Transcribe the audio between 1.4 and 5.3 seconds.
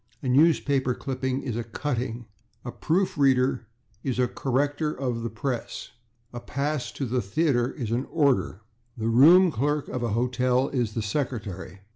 is a /cutting/. A proof reader is a /corrector of the